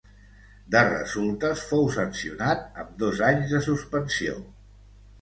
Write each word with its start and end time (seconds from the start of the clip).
De 0.75 0.81
resultes 0.87 1.61
fou 1.73 1.87
sancionat 1.97 2.65
amb 2.85 2.99
dos 3.05 3.25
anys 3.31 3.57
de 3.57 3.65
suspensió. 3.71 4.39